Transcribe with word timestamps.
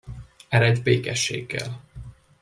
Eredj 0.49 0.81
békességgel! 0.81 1.81